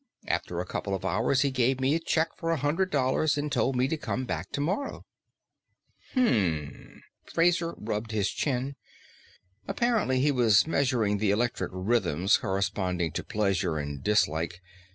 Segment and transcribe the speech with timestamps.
[0.27, 3.51] After a couple of hours he gave me a check for a hundred dollars and
[3.51, 5.05] told me to come back tomorrow."
[6.13, 8.77] "Hm." Fraser rubbed his chin.
[9.67, 14.59] "Apparently he was measuring the electric rhythms corresponding to pleasure and dislike.